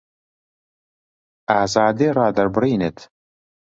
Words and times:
ئازادی 1.49 2.07
ڕادەربڕینت 2.17 2.97